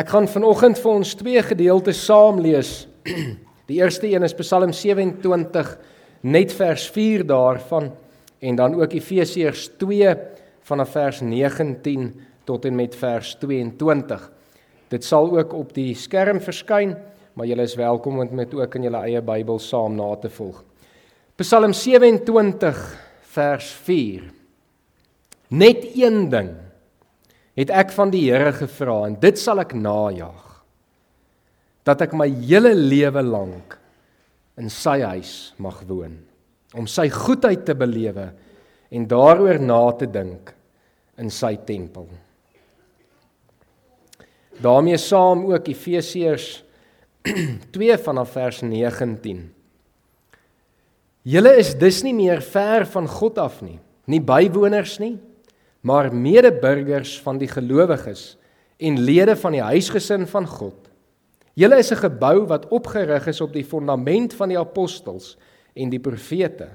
[0.00, 2.86] Ek gaan vanoggend vir ons twee gedeeltes saam lees.
[3.68, 5.72] Die eerste een is Psalm 27
[6.24, 7.90] net vers 4 daarvan
[8.40, 10.14] en dan ook Efesiërs 2
[10.70, 12.06] vanaf vers 19
[12.48, 14.24] tot en met vers 22.
[14.88, 16.96] Dit sal ook op die skerm verskyn,
[17.36, 20.64] maar julle is welkom om dit ook in julle eie Bybel saam na te volg.
[21.42, 22.82] Psalm 27
[23.36, 24.24] vers 4.
[25.60, 26.54] Net een ding
[27.60, 30.46] het ek van die Here gevra en dit sal ek najag
[31.84, 33.76] dat ek my hele lewe lank
[34.60, 36.16] in sy huis mag woon
[36.76, 38.30] om sy goedheid te belewe
[38.90, 40.52] en daaroor na te dink
[41.20, 42.08] in sy tempel.
[44.60, 46.62] daarmee saam ook Efesiërs
[47.72, 49.40] 2 vanaf vers 19.
[51.22, 55.18] Julle is dus nie meer ver van God af nie, nie bywoners nie,
[55.80, 58.36] maar medeburgers van die gelowiges
[58.76, 60.90] en lede van die huisgesin van God.
[61.54, 65.36] Julle is 'n gebou wat opgerig is op die fondament van die apostels
[65.74, 66.68] en die profete.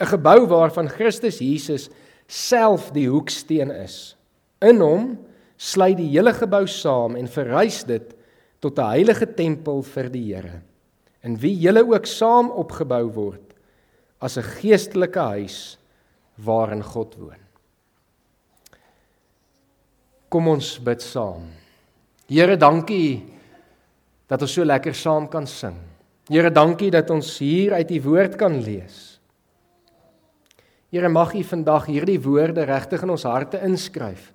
[0.00, 1.90] 'n Gebou waarvan Christus Jesus
[2.26, 4.16] self die hoeksteen is.
[4.60, 5.18] In hom
[5.56, 8.14] sluit die hele gebou saam en verrys dit
[8.60, 10.62] tot 'n heilige tempel vir die Here,
[11.22, 13.54] in wie julle ook saam opgebou word
[14.20, 15.78] as 'n geestelike huis
[16.36, 17.49] waarin God woon.
[20.30, 21.48] Kom ons bid saam.
[22.30, 23.24] Here, dankie
[24.30, 25.74] dat ons so lekker saam kan sing.
[26.30, 29.18] Here, dankie dat ons hier uit u woord kan lees.
[30.94, 34.30] Here, mag u vandag hierdie woorde regtig in ons harte inskryf.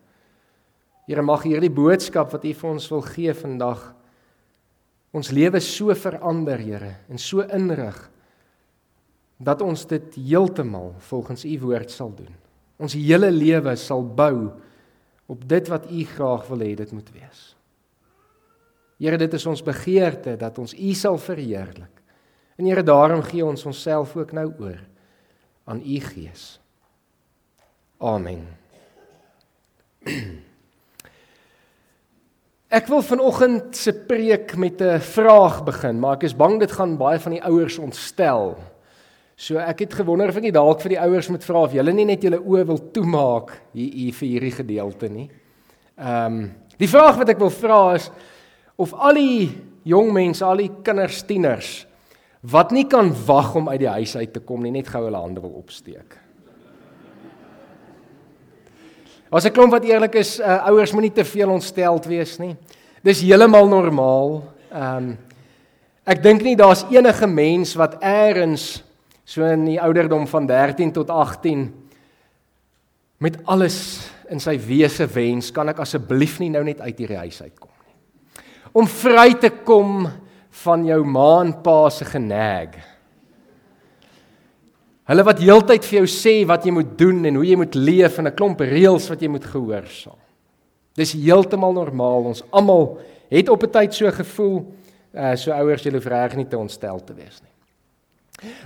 [1.08, 3.94] Here, mag hierdie boodskap wat u vir ons wil gee vandag
[5.16, 7.96] ons lewe so verander, Here, en so inrig
[9.40, 12.32] dat ons dit heeltemal volgens u woord sal doen.
[12.84, 14.52] Ons hele lewe sal bou
[15.26, 17.56] op dit wat u graag wil hê dit moet wees.
[18.98, 22.02] Here, dit is ons begeerte dat ons u sal verheerlik.
[22.55, 24.80] En Here, daarom gee ons onsself ook nou oor
[25.66, 26.60] aan u Gees.
[27.98, 28.48] Amen.
[32.76, 36.98] Ek wil vanoggend se preek met 'n vraag begin, maar ek is bang dit gaan
[36.98, 38.58] baie van die ouers ontstel.
[39.36, 41.94] So ek het gewonder of ek nie dalk vir die ouers moet vra of hulle
[41.96, 45.28] nie net julle oë wil toemaak hier, hier vir hierdie gedeelte nie.
[46.00, 48.10] Ehm um, die vraag wat ek wil vra is
[48.76, 49.48] of al die
[49.88, 51.70] jong mense, al die kinders, tieners
[52.52, 55.18] wat nie kan wag om uit die huis uit te kom nie, net gou hulle
[55.18, 56.17] hande wil opsteek.
[59.34, 62.54] As ek klomp wat eerlik is, uh, ouers moenie te veel ontsteld wees nie.
[63.04, 64.44] Dis heeltemal normaal.
[64.72, 65.16] Ehm um,
[66.06, 68.85] ek dink nie daar's enige mens wat eers
[69.25, 71.65] so in die ouderdom van 13 tot 18
[73.25, 73.77] met alles
[74.30, 78.43] in sy wese wens kan ek asseblief nie nou net uit hierdie huis uitkom nie.
[78.75, 80.05] Om vry te kom
[80.65, 82.77] van jou ma en pa se genag
[85.05, 88.17] hulle wat heeltyd vir jou sê wat jy moet doen en hoe jy moet leef
[88.17, 90.17] en 'n klomp reëls wat jy moet gehoorsaam.
[90.97, 92.31] Dis heeltemal normaal.
[92.31, 92.97] Ons almal
[93.30, 94.65] het op 'n tyd so gevoel
[95.13, 97.55] uh, so ouers julle vreg nie te ontstel te wees nie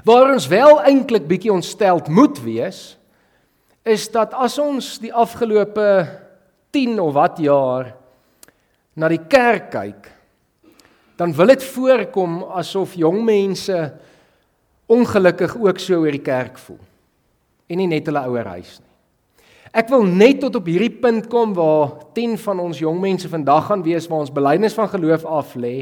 [0.03, 2.97] Waar ons wel eintlik bietjie ontsteld moet wees
[3.87, 5.85] is dat as ons die afgelope
[6.75, 7.93] 10 of wat jaar
[8.99, 10.09] na die kerk kyk
[11.19, 13.77] dan wil dit voorkom asof jong mense
[14.89, 16.79] ongelukkig ook so oor die kerk voel
[17.69, 18.87] en nie net hulle ouer huis nie.
[19.69, 23.67] Ek wil net tot op hierdie punt kom waar 10 van ons jong mense vandag
[23.69, 25.75] gaan wees waar ons belydenis van geloof af lê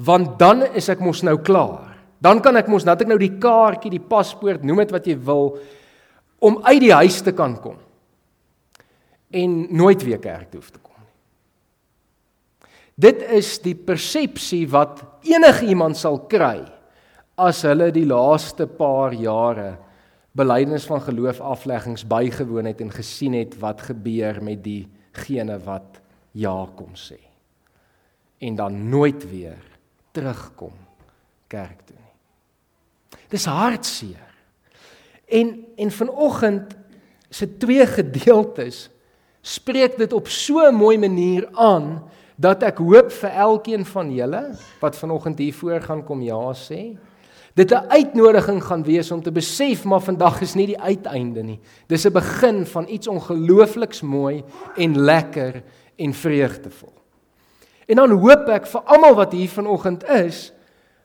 [0.00, 1.89] want dan is ek mos nou klaar.
[2.20, 5.16] Dan kan ek mos dat ek nou die kaartjie, die paspoort, noem dit wat jy
[5.24, 5.54] wil,
[6.40, 7.78] om uit die huis te kan kom.
[9.30, 11.12] En nooit weer kerk toe hoef te kom nie.
[13.00, 16.58] Dit is die persepsie wat enigiemand sal kry
[17.40, 19.78] as hulle die laaste paar jare
[20.36, 25.98] belydenis van geloof afleggings bygewoon het en gesien het wat gebeur met diegene wat
[26.36, 27.18] ja kom sê
[28.40, 29.58] en dan nooit weer
[30.16, 30.72] terugkom
[31.50, 31.99] kerk toe.
[33.30, 34.28] Dis hartseer.
[35.30, 36.76] En en vanoggend
[37.30, 38.90] se twee gedeeltes
[39.40, 42.02] spreek dit op so 'n mooi manier aan
[42.36, 46.96] dat ek hoop vir elkeen van julle wat vanoggend hier voor gaan kom ja sê.
[47.54, 51.60] Dit 'n uitnodiging gaan wees om te besef maar vandag is nie die uiteinde nie.
[51.86, 54.44] Dis 'n begin van iets ongeloofliks mooi
[54.76, 55.62] en lekker
[55.96, 56.92] en vreugdevol.
[57.86, 60.52] En dan hoop ek vir almal wat hier vanoggend is,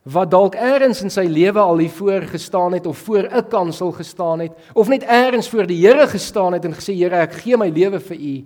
[0.05, 3.91] wat dalk eers in sy lewe al hier voor gestaan het of voor 'n kansel
[3.91, 7.57] gestaan het of net eers voor die Here gestaan het en gesê Here ek gee
[7.57, 8.45] my lewe vir U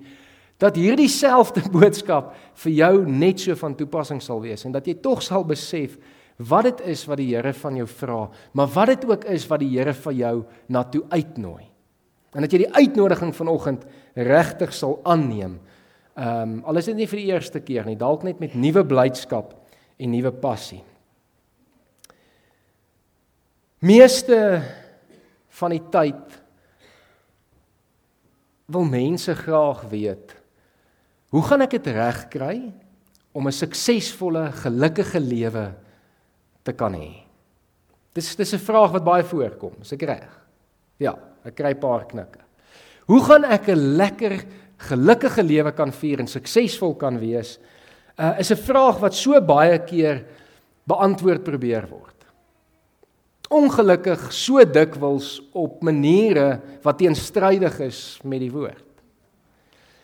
[0.57, 4.93] dat hierdie selfde boodskap vir jou net so van toepassing sal wees en dat jy
[4.93, 5.97] tog sal besef
[6.39, 9.59] wat dit is wat die Here van jou vra, maar wat dit ook is wat
[9.59, 10.35] die Here vir jou
[10.67, 11.65] na toe uitnooi.
[12.35, 13.85] En dat jy die uitnodiging vanoggend
[14.15, 15.59] regtig sal aanneem.
[16.15, 18.85] Ehm um, al is dit nie vir die eerste keer nie, dalk net met nuwe
[18.85, 19.53] blydskap
[19.99, 20.81] en nuwe passie.
[23.79, 24.59] Meeste
[25.55, 26.35] van die tyd
[28.69, 30.35] wil mense graag weet
[31.31, 32.57] hoe gaan ek dit regkry
[33.31, 35.75] om 'n suksesvolle, gelukkige lewe
[36.65, 37.23] te kan hê?
[38.13, 40.29] Dis dis 'n vraag wat baie voorkom, is ek reg?
[40.99, 41.15] Ja,
[41.45, 42.39] ek kry 'n paar knikke.
[43.07, 44.45] Hoe gaan ek 'n lekker,
[44.77, 47.59] gelukkige lewe kan vier en suksesvol kan wees?
[48.17, 50.25] Uh is 'n vraag wat so baie keer
[50.85, 52.18] beantwoord probeer word
[53.49, 58.85] ongelukkig so dikwels op maniere wat teenstrydig is met die woord.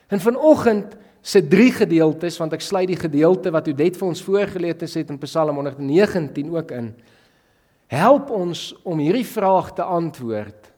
[0.10, 0.96] En vanoggend
[1.26, 5.22] se drie gedeeltes want ek sluit die gedeelte wat Udet vir ons voorgelees het in
[5.22, 6.92] Psalm 119 ook in.
[7.90, 10.72] Help ons om hierdie vraag te antwoord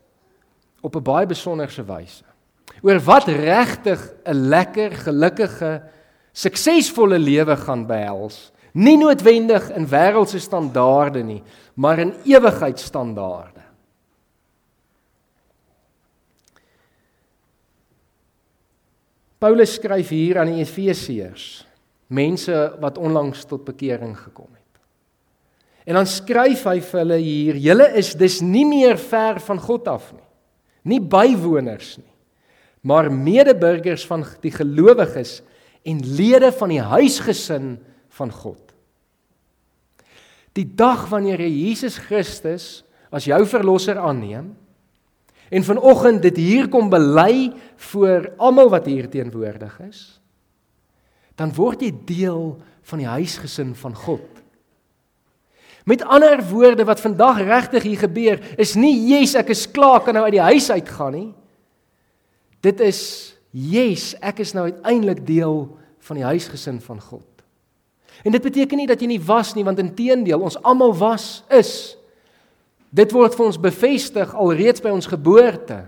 [0.82, 2.24] op 'n baie besonderse wyse.
[2.82, 5.82] Oor wat regtig 'n lekker, gelukkige,
[6.32, 11.40] suksesvolle lewe gaan behels Nie noodwendig in wêreldse standaarde nie,
[11.82, 13.64] maar in ewigheidsstandaarde.
[19.38, 21.66] Paulus skryf hier aan die Efesiërs,
[22.10, 24.64] mense wat onlangs tot bekering gekom het.
[25.88, 29.88] En dan skryf hy vir hulle hier: "Julle is dus nie meer ver van God
[29.88, 30.26] af nie.
[30.84, 32.14] Nie bywoners nie,
[32.82, 35.42] maar medeburgers van die gelowiges
[35.84, 37.78] en lede van die huisgesin
[38.10, 38.67] van God."
[40.58, 42.82] Die dag wanneer jy Jesus Christus
[43.14, 44.56] as jou verlosser aanneem
[45.48, 47.54] en vanoggend dit hier kom bely
[47.92, 50.02] voor almal wat hier teenwoordig is,
[51.40, 52.58] dan word jy deel
[52.90, 54.26] van die huisgesin van God.
[55.88, 60.18] Met ander woorde wat vandag regtig hier gebeur, is nie yes, ek is klaar kan
[60.18, 61.30] nou uit die huis uit gaan nie.
[62.66, 63.00] Dit is
[63.56, 65.62] yes, ek is nou uiteindelik deel
[66.10, 67.37] van die huisgesin van God.
[68.24, 71.98] En dit beteken nie dat jy nie was nie, want inteendeel, ons almal was is.
[72.90, 75.84] Dit word vir ons bevestig alreeds by ons geboorte.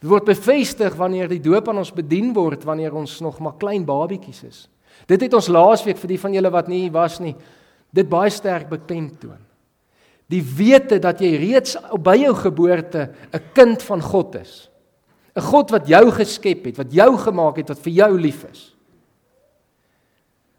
[0.00, 3.84] Dit word bevestig wanneer die doop aan ons bedien word wanneer ons nog maar klein
[3.84, 4.60] babietjies is.
[5.08, 7.34] Dit het ons laasweek vir die van julle wat nie was nie,
[7.92, 9.38] dit baie sterk beklemtoon.
[10.30, 14.70] Die wete dat jy reeds by jou geboorte 'n kind van God is.
[15.36, 18.69] 'n God wat jou geskep het, wat jou gemaak het, wat vir jou lief is.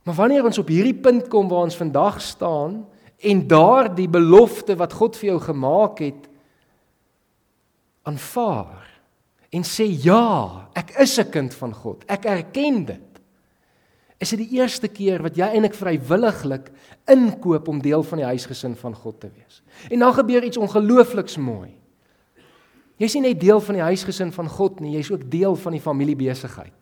[0.04, 2.82] Maar wanneer ons op hierdie punt kom waar ons vandag staan
[3.22, 6.30] en daardie belofte wat God vir jou gemaak het
[8.10, 8.90] aanvaar
[9.52, 12.04] en sê ja, ek is 'n kind van God.
[12.08, 13.12] Ek erken dit.
[14.18, 16.72] Is dit die eerste keer wat jy eintlik vrywilliglik
[17.06, 19.64] inkoop om deel van die huisgesin van God te wees.
[19.90, 21.78] En dan gebeur iets ongeloofliks mooi.
[22.98, 25.82] Jy's nie net deel van die huisgesin van God nie, jy's ook deel van die
[25.82, 26.74] familiebesigheid.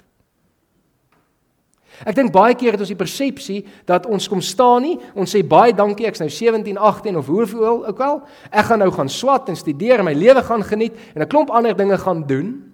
[2.07, 3.59] Ek dink baie keer het ons die persepsie
[3.89, 7.85] dat ons kom staan nie, ons sê baie dankie, ek's nou 17, 18 of hoeveel
[7.89, 8.21] ook al.
[8.51, 11.75] Ek gaan nou gaan swat en studeer, my lewe gaan geniet en 'n klomp ander
[11.75, 12.71] dinge gaan doen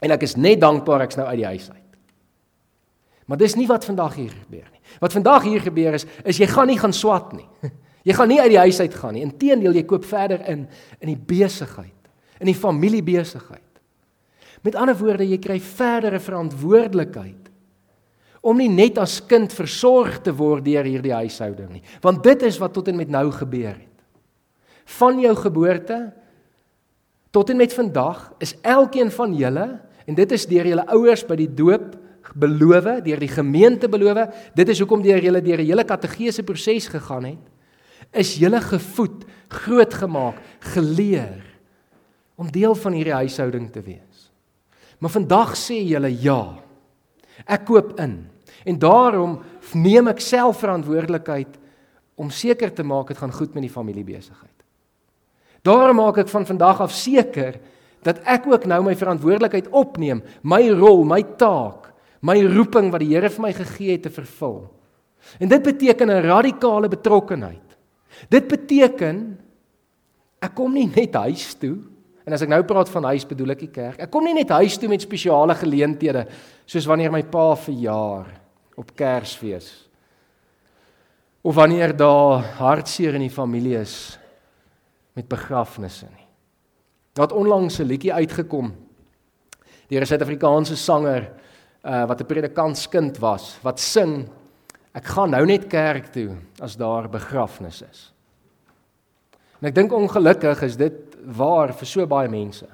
[0.00, 1.88] en ek is net dankbaar ek's nou uit die huis uit.
[3.26, 4.80] Maar dis nie wat vandag hier gebeur nie.
[5.00, 7.48] Wat vandag hier gebeur is is jy gaan nie gaan swat nie.
[8.04, 9.22] Jy gaan nie uit die huis uit gaan nie.
[9.22, 10.68] Inteendeel, jy koop verder in
[11.00, 12.08] in die besigheid,
[12.40, 13.82] in die familiebesigheid.
[14.62, 17.47] Met ander woorde, jy kry verdere verantwoordelikheid
[18.40, 22.58] om nie net as kind versorg te word deur hierdie huishouding nie, want dit is
[22.62, 23.84] wat tot en met nou gebeur het.
[24.98, 25.98] Van jou geboorte
[27.34, 29.66] tot en met vandag is elkeen van julle
[30.08, 31.96] en dit is deur julle ouers by die doop
[32.38, 36.88] beloof, deur die gemeente beloof, dit is hoekom deur julle deur 'n hele kategese proses
[36.88, 37.44] gegaan het,
[38.12, 41.42] is julle gevoed, grootgemaak, geleer
[42.36, 44.30] om deel van hierdie huishouding te wees.
[44.98, 46.58] Maar vandag sê julle ja.
[47.46, 48.26] Ek koop in.
[48.64, 49.38] En daarom
[49.72, 51.58] neem ek self verantwoordelikheid
[52.18, 54.54] om seker te maak dit gaan goed met die familiebesigheid.
[55.62, 57.58] Daarom maak ek van vandag af seker
[58.06, 61.90] dat ek ook nou my verantwoordelikheid opneem, my rol, my taak,
[62.22, 64.66] my roeping wat die Here vir my gegee het te vervul.
[65.38, 67.76] En dit beteken 'n radikale betrokkenheid.
[68.30, 69.38] Dit beteken
[70.40, 71.78] ek kom nie net huis toe
[72.28, 74.02] En as ek nou praat van huis, bedoel ek die kerk.
[74.04, 76.26] Ek kom nie net huis toe met spesiale geleenthede
[76.68, 78.28] soos wanneer my pa verjaar
[78.76, 79.70] op Kersfees.
[81.40, 84.18] Of wanneer daar hartseer in die familie is
[85.16, 86.26] met begrafnisse nie.
[87.16, 88.74] Daar het onlangs 'n liedjie uitgekom
[89.88, 91.32] deur 'n Suid-Afrikaanse sanger
[91.82, 94.28] uh wat 'n predikantskind was wat sing
[94.92, 98.12] ek gaan nou net kerk toe as daar begrafnis is.
[99.60, 102.66] En ek dink ongelukkig is dit waar vir so baie mense.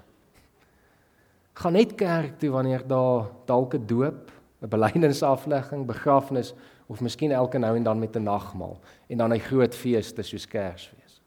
[1.54, 4.30] Gaan net kerk toe wanneer daar dalk 'n doop,
[4.62, 6.54] 'n belydenisaflegging, begrafnis
[6.86, 10.46] of miskien elke nou en dan met 'n nagmaal en dan 'n groot feeste soos
[10.46, 11.20] Kersfees.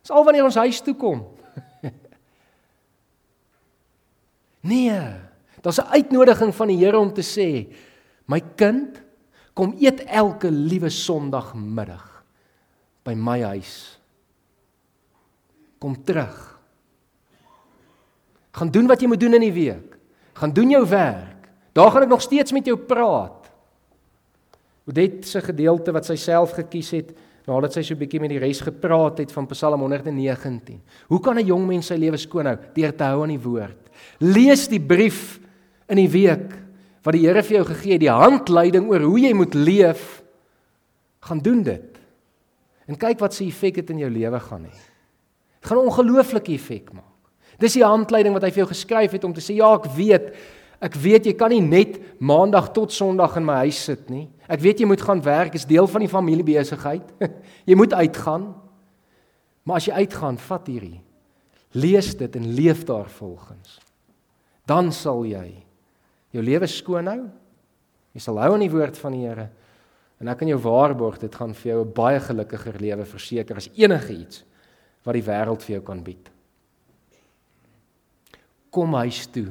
[0.00, 1.26] Dis al wanneer ons huis toe kom.
[4.72, 5.00] nee,
[5.60, 7.74] daar's 'n uitnodiging van die Here om te sê,
[8.26, 9.02] my kind,
[9.54, 12.24] kom eet elke liewe Sondagmiddag
[13.02, 13.98] by my huis.
[15.78, 16.36] Kom terug.
[18.56, 19.96] Gaan doen wat jy moet doen in die week.
[20.36, 21.48] Gaan doen jou werk.
[21.76, 23.50] Daar gaan ek nog steeds met jou praat.
[24.86, 27.10] Odet se gedeelte wat sy self gekies het
[27.46, 30.80] nadat sy so 'n bietjie met die res gepraat het van Psalm 119.
[31.08, 33.90] Hoe kan 'n jong mens sy lewe skoon hou deur te hou aan die woord?
[34.18, 35.38] Lees die brief
[35.88, 36.52] in die week
[37.02, 40.22] wat die Here vir jou gegee het, die handleiding oor hoe jy moet leef.
[41.20, 41.98] Gaan doen dit.
[42.88, 44.95] En kyk wat se effek dit in jou lewe gaan hê.
[45.66, 47.14] Gaan 'n ongelooflike effek maak.
[47.58, 50.34] Dis die handleiding wat hy vir jou geskryf het om te sê ja, ek weet
[50.82, 54.26] Ek weet jy kan nie net maandag tot sonderdag in my huis sit nie.
[54.44, 57.14] Ek weet jy moet gaan werk, is deel van die familiebesigheid.
[57.68, 58.50] jy moet uitgaan.
[59.64, 61.00] Maar as jy uitgaan, vat hierdie.
[61.80, 63.78] Lees dit en leef daarvolgens.
[64.68, 65.46] Dan sal jy
[66.36, 67.22] jou lewe skoon hou.
[68.16, 69.48] Jy sal hou aan die woord van die Here.
[70.20, 73.68] En ek kan jou waarborg dit gaan vir jou 'n baie gelukkiger lewe verseker as
[73.76, 74.44] enige iets
[75.06, 76.32] wat die wêreld vir jou kan bied.
[78.74, 79.48] Kom huis toe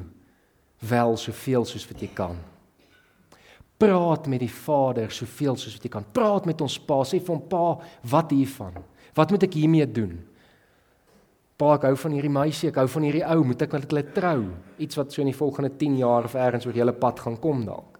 [0.86, 2.36] wel soveel soos wat jy kan.
[3.80, 6.06] Praat met die Vader soveel soos wat jy kan.
[6.12, 7.64] Praat met ons Pa, sê vir hom Pa,
[8.12, 8.76] wat hiervan?
[9.16, 10.14] Wat moet ek hiermee doen?
[11.56, 14.04] Pa, ek hou van hierdie meisie, ek hou van hierdie ou, moet ek met hulle
[14.16, 14.40] trou?
[14.84, 17.64] Iets wat so in die volgende 10 jaar of ergens oor hele pad gaan kom
[17.64, 17.96] dalk.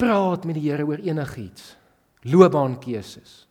[0.00, 1.74] Praat met die Here oor enigiets.
[2.24, 3.44] Loopbaankeuses.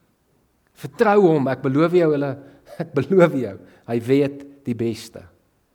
[0.82, 2.32] Vertrou hom, ek beloof jou hulle,
[2.82, 3.56] ek beloof jou,
[3.90, 5.22] hy weet die beste.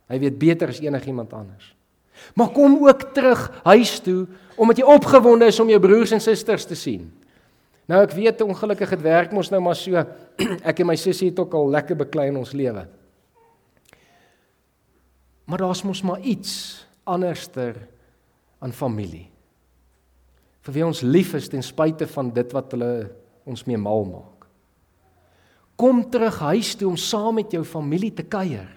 [0.09, 1.75] Hy weet beter as enigiemand anders.
[2.35, 4.25] Maar kom ook terug huis toe
[4.59, 7.05] omdat jy opgewonde is om jou broers en susters te sien.
[7.89, 10.03] Nou ek weet ongelukkig het werk mos nou maar so.
[10.69, 12.83] Ek en my sussie het ook al lekker beklei in ons lewe.
[15.49, 17.79] Maar daar's mos maar iets anderster
[18.61, 19.25] aan familie.
[20.67, 22.91] Vir wie ons lief is ten spyte van dit wat hulle
[23.49, 24.38] ons mee mal maak.
[25.79, 28.67] Kom terug huis toe om saam met jou familie te kuier.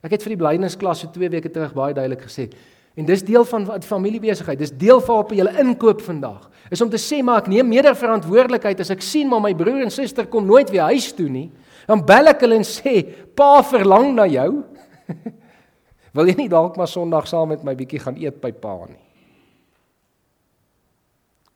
[0.00, 2.50] Ek het vir die blydenisklas so 2 weke terug baie duidelik gesê
[2.98, 6.48] en dis deel van familiebesigheid, dis deel van op julle inkoop vandag.
[6.74, 9.94] Is om te sê maar ek neem mede-verantwoordelikheid as ek sien maar my broer en
[9.94, 11.46] suster kom nooit weer huis toe nie.
[11.88, 13.06] Dan bel ek hulle en sê,
[13.36, 14.64] "Pa verlang na jou."
[16.14, 18.98] Wil jy nie dalk maar Sondag saam met my bietjie gaan eet by pa nie?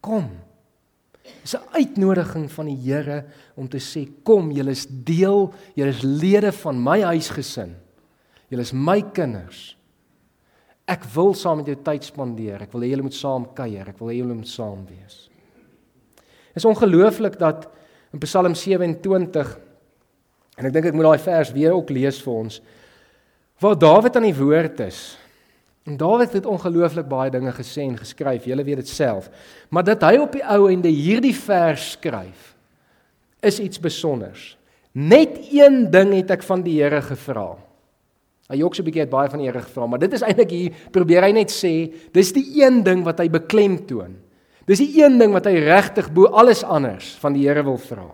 [0.01, 0.44] Kom.
[1.45, 3.25] Dis 'n uitnodiging van die Here
[3.55, 7.77] om te sê, "Kom, julle is deel, julle is lede van my huisgesin."
[8.49, 9.77] Julle is my kinders.
[10.87, 12.63] Ek wil saam met jou tyd spandeer.
[12.63, 13.89] Ek wil hê julle moet saam kuier.
[13.89, 15.29] Ek wil hê julle moet saam wees.
[16.55, 17.69] Dit is ongelooflik dat
[18.13, 19.59] in Psalm 27
[20.59, 22.61] en ek dink ek moet daai vers weer ook lees vir ons
[23.59, 25.17] waar Dawid aan die woord is.
[25.85, 28.47] En Dawid het ongelooflik baie dinge gesê en geskryf.
[28.49, 29.29] Julle weet dit self.
[29.69, 32.53] Maar dat hy op die ou ende hierdie vers skryf
[33.45, 34.55] is iets spesiaals.
[34.97, 37.51] Net een ding het ek van die Here gevra.
[38.49, 40.51] Hy jok so 'n bietjie uit baie van die Here gevra, maar dit is eintlik
[40.51, 44.17] hier probeer hy net sê, dis die een ding wat hy beklemtoon.
[44.67, 48.09] Dis die een ding wat hy regtig bo alles anders van die Here wil vra.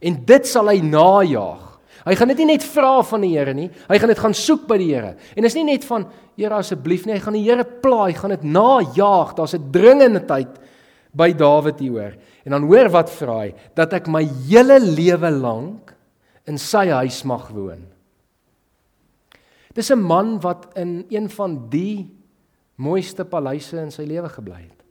[0.00, 1.71] En dit sal hy najaag.
[2.02, 4.66] Hy gaan dit nie net vra van die Here nie, hy gaan dit gaan soek
[4.66, 5.14] by die Here.
[5.38, 8.42] En is nie net van Here asseblief nie, hy gaan die Here plaai, gaan dit
[8.42, 9.36] najaag.
[9.38, 10.58] Daar's 'n dringende tyd
[11.14, 12.16] by Dawid hieroor.
[12.44, 15.94] En dan hoor wat vra hy, dat ek my hele lewe lank
[16.46, 17.86] in sy huis mag woon.
[19.74, 22.10] Dis 'n man wat in een van die
[22.76, 24.82] mooiste paleise in sy lewe gebly het.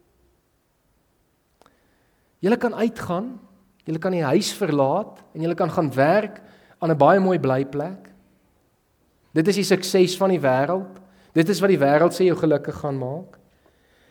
[2.41, 3.39] Jy kan uitgaan,
[3.86, 6.41] jy kan die huis verlaat en jy kan gaan werk
[6.82, 8.10] aan 'n baie mooi blyplek.
[9.34, 11.00] Dit is die sukses van die wêreld.
[11.34, 13.38] Dit is wat die wêreld sê jou gelukkig gaan maak.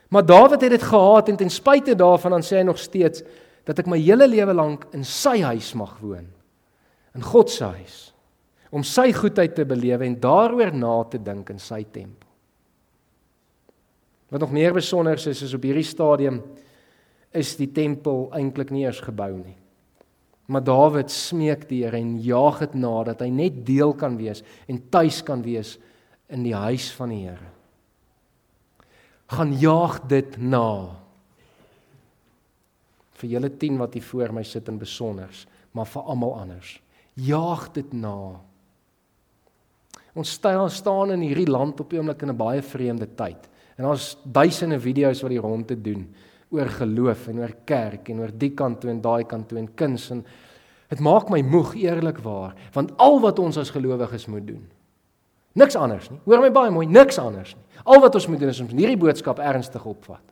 [0.09, 3.23] Maar Dawid het dit gehaat en ten spyte daarvan dan sê hy nog steeds
[3.65, 6.27] dat ek my hele lewe lank in sy huis mag woon.
[7.15, 8.15] In God se huis
[8.71, 12.29] om sy goedheid te belewe en daaroor na te dink in sy tempel.
[14.31, 16.39] Wat nog meer besonder is is op hierdie stadium
[17.35, 19.57] is die tempel eintlik nie eers gebou nie.
[20.50, 24.42] Maar Dawid smeek die Here en jaag dit na dat hy net deel kan wees
[24.66, 25.76] en tuis kan wees
[26.30, 27.50] in die huis van die Here.
[29.30, 30.90] Gaan jaag dit na.
[33.21, 35.45] Vir julle 10 wat hier voor my sit in besonders,
[35.76, 36.73] maar vir almal anders.
[37.14, 38.40] Jaag dit na.
[40.19, 43.49] Ons staan in hierdie land op 'n oomblik in 'n baie vreemde tyd.
[43.76, 46.09] En daar's duisende video's wat die rond te doen
[46.50, 49.69] oor geloof en oor kerk en oor die kant toe en daai kant toe en
[49.75, 50.11] kuns.
[50.11, 50.25] En
[50.90, 54.66] dit maak my moeg eerlikwaar want al wat ons as gelowiges moet doen
[55.59, 56.19] niks anders nie.
[56.25, 57.64] Hoor my baie mooi niks anders nie.
[57.85, 60.23] Al wat ons moet doen is om hierdie boodskap ernstig opvat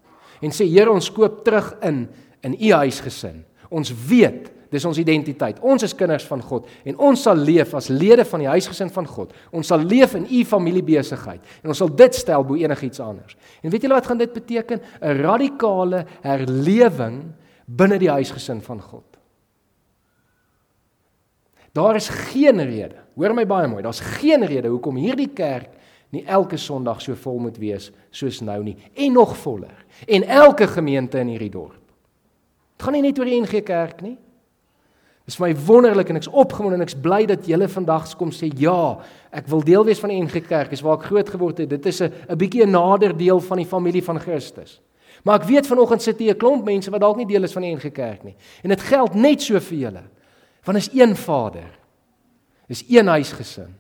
[0.44, 2.06] en sê Here ons koop terug in
[2.46, 3.42] in u huisgesin.
[3.74, 5.60] Ons weet Dis ons identiteit.
[5.64, 9.06] Ons is kinders van God en ons sal leef as lede van die huisgesin van
[9.08, 9.32] God.
[9.54, 13.38] Ons sal leef in u familiebesigheid en ons sal dit stel bo enigiets anders.
[13.62, 14.80] En weet julle wat gaan dit beteken?
[15.00, 17.32] 'n Radikale herlewing
[17.64, 19.04] binne die huisgesin van God.
[21.72, 25.68] Daar is geen rede, hoor my baie mooi, daar's geen rede hoekom hierdie kerk
[26.10, 29.84] nie elke Sondag so vol moet wees soos nou nie en nog voller.
[30.06, 31.82] En elke gemeente in hierdie dorp.
[32.78, 34.16] Dit gaan nie net oor die NG Kerk nie.
[35.28, 38.48] Dis vir my wonderlik en ek's opgewonde en ek's bly dat julle vandag kom sê
[38.56, 38.96] ja,
[39.28, 40.70] ek wil deel wees van die NG Kerk.
[40.72, 41.68] Dis waar ek groot geword het.
[41.68, 44.80] Dit is 'n 'n bietjie 'n nader deel van die familie van Christus.
[45.24, 47.62] Maar ek weet vanoggend sit hier 'n klomp mense wat dalk nie deel is van
[47.62, 48.36] die NG Kerk nie.
[48.62, 50.02] En dit geld net so vir julle.
[50.64, 51.78] Want is een Vader.
[52.66, 53.74] Dis een huisgesin.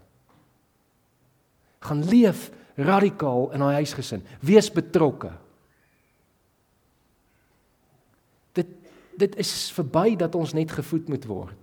[1.80, 4.22] Gaan leef radikaal in daai huisgesin.
[4.40, 5.30] Wees betrokke.
[9.18, 11.62] Dit is verby dat ons net gevoed moet word.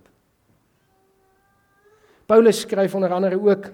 [2.26, 3.70] Paulus skryf onder andere ook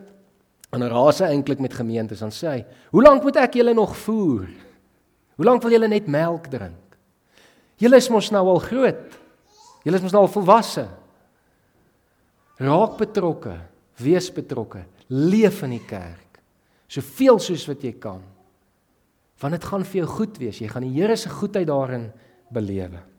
[0.72, 4.48] aan rase eintlik met gemeentes dan sê hy: "Hoe lank moet ek julle nog voer?
[5.36, 6.96] Hoe lank wil julle net melk drink?
[7.76, 9.18] Julle is mos nou al groot.
[9.82, 10.88] Julle is mos nou al volwasse.
[12.56, 13.56] Raak betrokke,
[13.96, 16.20] wees betrokke, leef in die kerk
[16.92, 18.20] soveel soos wat jy kan.
[19.40, 20.60] Want dit gaan vir jou goed wees.
[20.60, 22.12] Jy gaan die Here se goedheid daarin
[22.52, 23.11] belewe."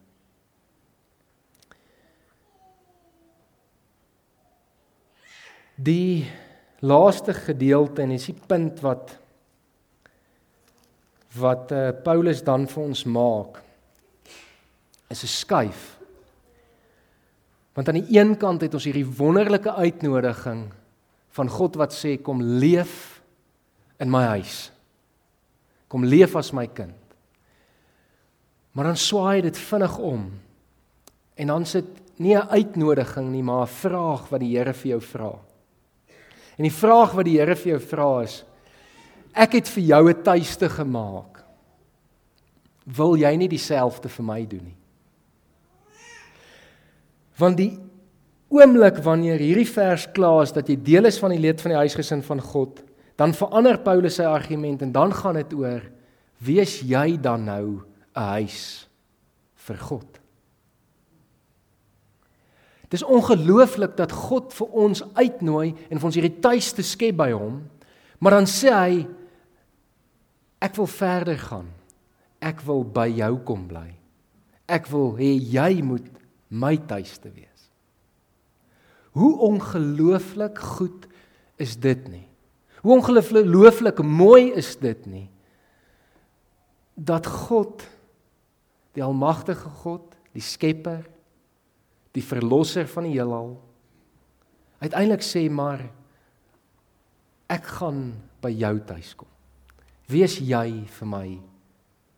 [5.75, 6.25] Die
[6.83, 9.19] laaste gedeelte en dis die punt wat
[11.33, 13.57] wat uh, Paulus dan vir ons maak
[15.09, 15.97] is 'n skuif.
[17.73, 20.69] Want aan die een kant het ons hierdie wonderlike uitnodiging
[21.33, 23.21] van God wat sê kom leef
[23.97, 24.71] in my huis.
[25.87, 26.97] Kom leef as my kind.
[28.71, 30.31] Maar dan swaai dit vinnig om.
[31.35, 31.85] En dan sit
[32.17, 35.52] nie 'n uitnodiging nie, maar 'n vraag wat die Here vir jou vra.
[36.57, 38.43] En die vraag wat die Here vir jou vra is:
[39.33, 41.43] Ek het vir jou 'n tuiste gemaak.
[42.85, 44.77] Wil jy nie dieselfde vir my doen nie?
[47.37, 47.79] Want die
[48.49, 51.77] oomblik wanneer hierdie vers klaar is dat jy deel is van die leed van die
[51.77, 52.83] huisgesin van God,
[53.15, 55.81] dan verander Paulus sy argument en dan gaan dit oor:
[56.37, 57.81] Wees jy dan nou
[58.15, 58.87] 'n huis
[59.55, 60.22] vir God?
[62.93, 67.63] Dis ongelooflik dat God vir ons uitnooi en vir ons hierdie tuiste skep by hom.
[68.21, 68.99] Maar dan sê hy
[70.61, 71.71] ek wil verder gaan.
[72.43, 73.87] Ek wil by jou kom bly.
[74.69, 76.05] Ek wil hê jy moet
[76.53, 77.49] my tuiste wees.
[79.17, 81.09] Hoe ongelooflik goed
[81.61, 82.27] is dit nie?
[82.85, 85.27] Hoe ongelooflik mooi is dit nie?
[86.93, 87.85] Dat God
[88.93, 90.05] die almagtige God,
[90.37, 91.01] die skepper
[92.13, 93.55] die verlosser van die heelal
[94.83, 95.81] uiteindelik sê maar
[97.51, 98.05] ek gaan
[98.43, 99.29] by jou tuis kom.
[100.11, 101.27] Wees jy vir my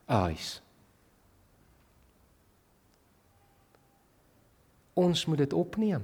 [0.07, 0.61] 'n huis.
[4.95, 6.03] Ons moet dit opneem.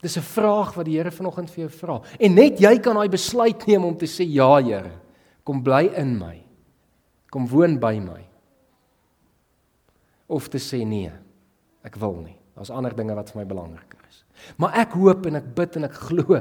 [0.00, 2.02] Dis 'n vraag wat die Here vanoggend vir jou vra.
[2.18, 5.00] En net jy kan daai besluit neem om te sê ja, Here.
[5.44, 6.42] Kom bly in my.
[7.30, 8.28] Kom woon by my.
[10.28, 11.12] Of te sê nee.
[11.82, 12.41] Ek wil nie.
[12.54, 14.22] Daar's ander dinge wat vir my belangriker is.
[14.60, 16.40] Maar ek hoop en ek bid en ek glo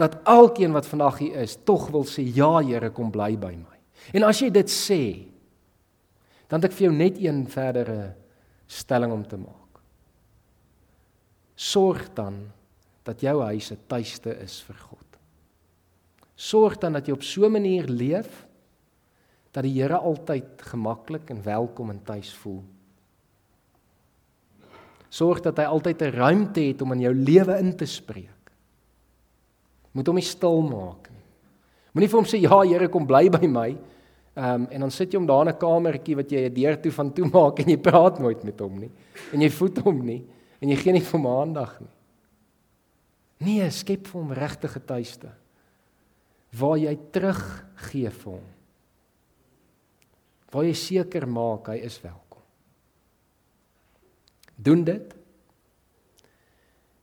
[0.00, 3.78] dat elkeen wat vandag hier is, tog wil sê ja Here, kom bly by my.
[4.16, 5.02] En as jy dit sê,
[6.48, 8.14] dan het ek vir jou net een verdere
[8.70, 9.82] stelling om te maak.
[11.54, 12.40] Sorg dan
[13.04, 15.06] dat jou huis 'n tuiste is vir God.
[16.34, 18.46] Sorg dan dat jy op so 'n manier leef
[19.52, 22.64] dat die Here altyd gemaklik en welkom en tuis voel
[25.10, 28.52] Sorg dat hy altyd 'n ruimte het om in jou lewe in te spreek.
[29.92, 31.24] Moet hom nie stil maak nie.
[31.92, 33.76] Moenie vir hom sê ja, Here, kom bly by my.
[34.36, 36.80] Ehm um, en dan sit jy hom daar in 'n kamertjie wat jy 'n deur
[36.80, 38.90] toe van toe maak en jy praat nooit met hom nie.
[39.32, 40.24] En jy voed hom nie
[40.60, 41.94] en jy gee nie vir hom aandag nie.
[43.40, 45.30] Nee, skep vir hom regtige tuiste
[46.52, 48.48] waar jy teruggee vir hom.
[50.50, 52.29] Waar jy seker maak hy is welkom.
[54.62, 55.14] Doen dit.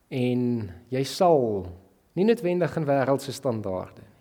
[0.08, 0.44] En
[0.94, 1.66] jy sal
[2.18, 4.14] nie noodwendig in wêreldse standaarde nie.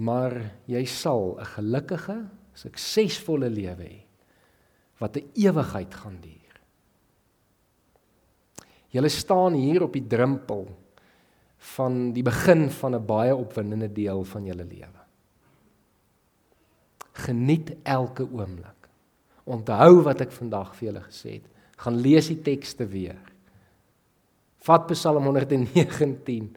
[0.00, 0.36] Maar
[0.70, 4.00] jy sal 'n gelukkige, suksesvolle lewe hê
[4.98, 6.56] wat 'n ewigheid gaan duur.
[8.90, 10.68] Jy staan hier op die drempel
[11.56, 15.00] van die begin van 'n baie opwindende deel van jou lewe.
[17.12, 18.79] Geniet elke oomblik.
[19.44, 21.46] Onthou wat ek vandag vir julle gesê het.
[21.80, 23.18] Gaan lees die tekste weer.
[24.60, 26.50] Vat Psalm 119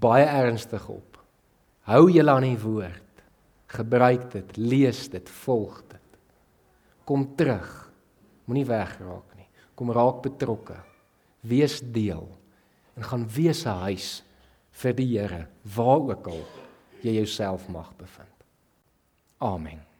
[0.00, 1.18] baie ernstig op.
[1.88, 3.00] Hou julle aan die woord.
[3.74, 6.18] Gebruik dit, lees dit, volg dit.
[7.08, 7.70] Kom terug.
[8.44, 9.48] Moenie wegraak nie.
[9.74, 10.76] Kom raak betrokke.
[11.44, 12.28] Wees deel
[12.94, 14.22] en gaan wees 'n huis
[14.70, 16.44] vir die Here waar ook al
[17.02, 18.28] jy jouself mag bevind.
[19.38, 19.93] Amen.